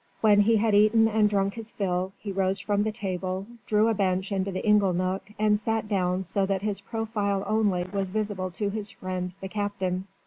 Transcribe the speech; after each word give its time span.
When 0.21 0.39
he 0.39 0.55
had 0.55 0.73
eaten 0.73 1.07
and 1.07 1.29
drunk 1.29 1.53
his 1.53 1.69
fill, 1.69 2.11
he 2.17 2.31
rose 2.31 2.59
from 2.59 2.81
the 2.81 2.91
table, 2.91 3.45
drew 3.67 3.87
a 3.87 3.93
bench 3.93 4.31
into 4.31 4.51
the 4.51 4.65
ingle 4.67 4.93
nook 4.93 5.29
and 5.37 5.59
sat 5.59 5.87
down 5.87 6.23
so 6.23 6.43
that 6.47 6.63
his 6.63 6.81
profile 6.81 7.43
only 7.45 7.83
was 7.93 8.09
visible 8.09 8.49
to 8.49 8.71
his 8.71 8.89
friend 8.89 9.35
"the 9.41 9.47
Captain." 9.47 10.07